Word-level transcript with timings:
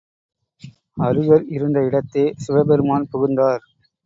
அருகர் 0.97 1.45
இருந்த 1.49 1.79
இடத்தே 1.83 2.25
சிவபெருமான் 2.37 3.09
புகுந்தார். 3.11 3.63